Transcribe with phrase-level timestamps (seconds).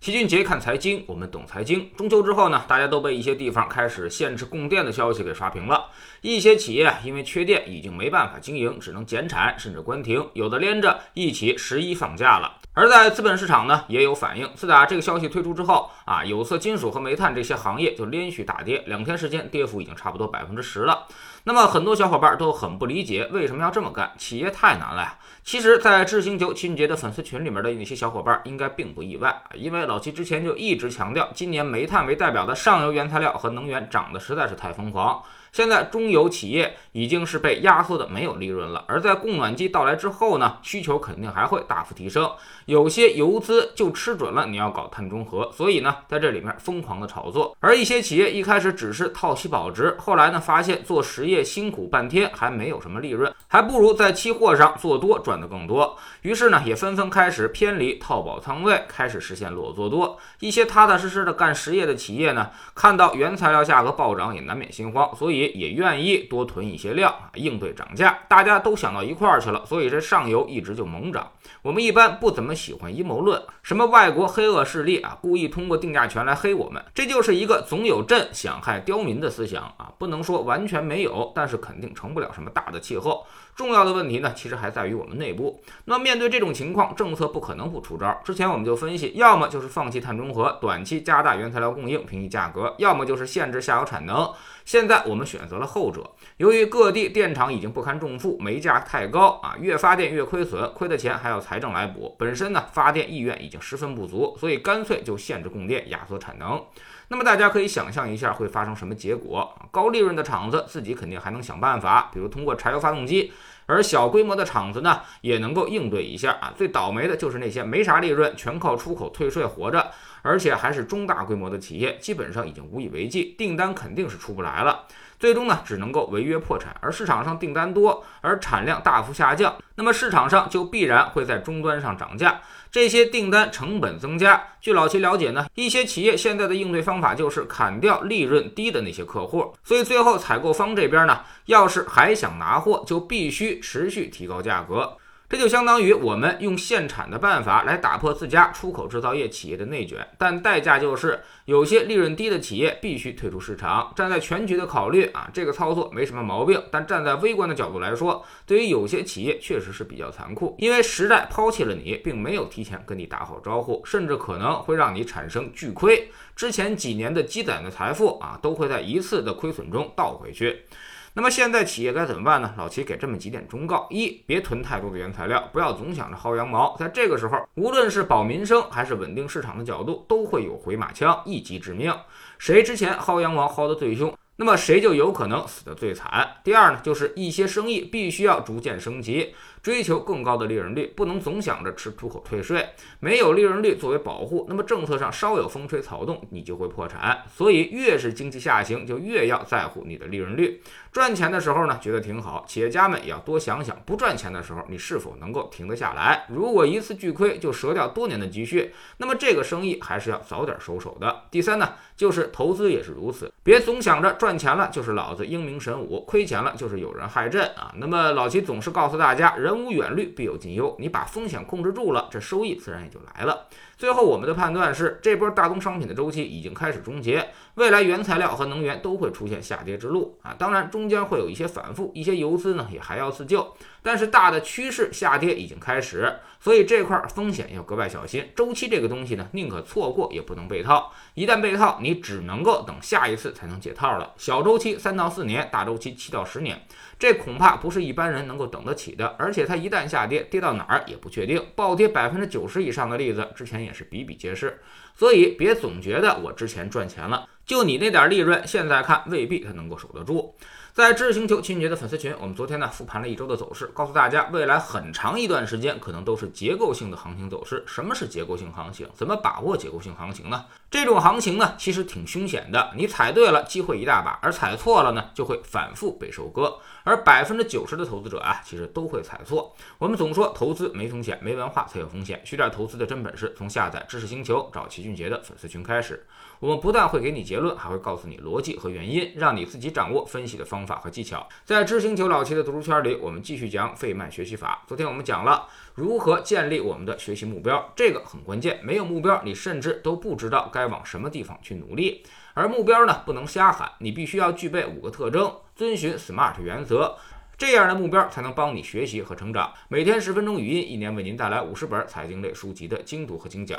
[0.00, 1.86] 齐俊杰看财经，我们懂财经。
[1.94, 5.90] 中秋之后呢，大家都被一些地方开始限制供电的消息给刷屏了。
[6.22, 12.56] 一些企业因为缺电，已经没办法经营，只能减产甚至关停，有的连着一起十一放假了。
[12.72, 14.48] 而在资本市场呢，也有反应。
[14.54, 21.08] 自打这个消息推出之后啊，有色金属和煤炭这些行业就连续大跌，两天时间跌幅已经差不多百分之十了。
[21.44, 24.14] 那么很多小伙伴都很不理解，为什么要这么干？
[24.16, 25.18] 企业太难了呀！
[25.42, 35.20] 其实，在智星球秦俊杰的粉丝群里面的那些小伙伴应该并不意外，因为早期之前就一直强调，今年煤炭为代表的上游原材料和能源涨得实在是太疯狂。
[35.52, 42.30] 现在中游企业已经是被压缩的没有利润了，而在供暖季到来之后呢，需求肯定还会大幅提升。
[42.66, 47.56] 有些游资就吃准了你要搞碳中和，所以呢，在这里面疯狂的炒作。
[47.58, 55.98] 而一些企业一开始只是套期保值，后来呢，发现做实业辛苦半天还没有什么利润，还不如在期货上做多赚的更多。
[56.22, 60.16] 于是呢，也纷纷开始偏离套保仓位，开始实现裸做多。
[60.38, 65.39] 一些踏踏实实的干实业的企业呢，看到原材料价格暴涨，也难免心慌，所以。
[65.48, 68.18] 也愿意多囤一些量啊，应对涨价。
[68.28, 71.30] 大家都想到一块儿去了，所以这上游一直就猛涨。
[71.62, 79.92] 我们一般不怎么喜欢阴谋论，什么外国黑恶势力啊，故意通过定价权来黑我们，这就是一个总有朕想害刁民的思想啊。
[79.98, 83.26] 不能说完全没有，但是肯定成不了什么大的气候。
[83.54, 85.62] 重要的问题呢，其实还在于我们内部。
[85.84, 88.18] 那面对这种情况，政策不可能不出招。
[88.24, 94.30] 之前我们就分析，要么就是放弃碳中和，短期加大原材料供应，平抑价格；要么就是限制下游产能。
[94.64, 96.10] 现在我们选择了后者。
[96.38, 102.16] 由于各地电厂已经不堪重负，煤价太高啊，越发电越亏损，亏的钱还要财政来补。
[102.18, 106.60] 本身呢，发电意愿已经十分不足，所以干脆就限制供电，压缩产能。
[107.08, 109.52] 那么大家可以想象一下会发生什么结果？
[109.70, 113.32] 高利润的厂子自己肯定还能想办法，比如通过柴油发动机；
[113.66, 116.52] 而小规模的厂子呢，也能够应对一下啊。
[116.56, 119.90] 最倒霉的就是那些没啥利润，全靠出口退税活着，
[120.22, 124.86] 而且还是中大规模的企业，基本上已经无以为继，订单肯定是出不来了。
[125.18, 126.74] 最终呢，只能够违约破产。
[126.80, 132.40] 而市场上订单多，而产量大幅下降，那么市场上就必然会在终端上涨价，
[132.70, 134.42] 这些订单成本增加。
[134.62, 144.96] 据老齐了解呢，一些企业现在的应对方法就是砍掉利润低的那些客户，所以最后采购方这边呢，要是还想拿货，就必须持续提高价格。
[145.30, 153.92] 这就相当于我们用限产的办法来打破自家出口制造业企业的内卷，但代价就是有些利润低的企业必须退出市场。
[153.94, 156.60] 站在全局的考虑啊，这个操作没什么毛病。
[156.72, 166.10] 但站在微观的角度来说，对于有些企业确实是比较残酷，因为时代抛弃了你，并没有提前跟你打好招呼，甚至可能会让你产生巨亏。
[166.34, 170.64] 之前几年的积攒的财富啊，都会在一次的亏损中倒回去。
[171.12, 172.54] 那么现在企业该怎么办呢？
[172.56, 176.76] 老齐给这么几点忠告：一，别囤太多的原材料，不要总想着薅羊毛。
[176.78, 181.92] 在这个时候，无论是保民生还是稳定市场的角度，都会有回马枪，一击致命。
[182.38, 184.16] 谁之前薅羊毛薅得最凶？
[184.36, 186.36] 那么谁就有可能死得最惨。
[186.42, 192.66] 第二呢，就是一些生意必须要逐渐升级，追求更高的利润率，不能总想着吃出口退税，
[192.98, 197.22] 没有利润率作为保护，那么政策上稍有风吹草动，你就会破产。
[197.32, 200.60] 所以越是经济下行，就越要在乎你的利润率。
[200.90, 206.24] 赚钱的时候呢，觉得挺好，企业家们也要多想想，不赚钱的时候，你是否能够停得下来？
[206.28, 211.24] 如果一次巨亏就折掉多年的积蓄，那么这个生意还是要早点收手的。
[211.30, 214.40] 第三呢，就是投资也是如此，别总想着赚。
[214.40, 217.74] 钱了就是老子英明神武，亏钱了就是有人害朕啊！
[217.76, 220.74] 那么老齐总是告诉大家，人人无远虑，必有近忧。
[220.78, 223.48] 你把风险控制住了，这收益自然也就来了。
[223.76, 230.36] 最后，我们的判断是，这波大宗商品的周期已经开始终结，未来原材料和能源都会出现下跌之路啊！
[230.38, 238.28] 当然，中间会有一些反复，一些游资呢也还要自救，但是大的趋势下跌已经开始，所以这块风险要格外小心。
[238.36, 244.12] 周期这个东西呢，宁可错过也不能被套，一旦被套，你只能够等下一次才能解套了。
[244.18, 246.66] 小周期三到四年，大周期七到十年。
[246.98, 251.42] 这恐怕不是一般人能够等得起的，而且它一旦下跌，跌到哪儿也不确定。
[251.54, 254.60] 暴跌百分之九十以上的例子，之前也是比比皆是。
[254.94, 260.34] 所以别总觉得我之前赚钱了，就你那点利润，现在看未必它能够守得住。
[260.72, 267.64] 在知识星球秦杰的粉丝群，我们昨天呢复盘了一周的走势，告诉大家未来很长一段时间可能都是结构性的行情走势。
[267.66, 268.88] 什么是结构性行情？
[268.94, 270.44] 怎么把握结构性行情呢？
[270.70, 276.56] 这种行情呢其实挺凶险的，你踩对了机会一大把，而踩错了呢就会反复被收割。
[276.84, 279.52] 而百分之九十的投资者啊，其实都会踩错。
[279.76, 282.22] 我们总说投资没风险，没文化才有风险。
[282.24, 286.06] 学点投资的真本事，从下载知识星球找齐俊杰的粉丝群开始。
[286.38, 291.26] 我们不但会给你结论，还会告诉你逻辑和原因，让你自己掌握分析的方方法和技巧。
[291.42, 294.62] 在知星球老七的读书圈里，我们继续讲费曼学习法。
[294.66, 298.60] 昨天我们讲了如何建立我们的学习目标，这个很关键。
[298.62, 302.04] 没有目标，你甚至都不知道该往什么地方去努力。
[302.34, 306.96] 而目标呢，不能瞎喊，你必须要具备五个特征，遵循 SMART 原则。
[307.38, 309.54] 这样的目标才能帮你学习和成长。
[309.68, 313.58] 每天十分钟语音，一年为您带来五十本财经类书籍的精读和精讲。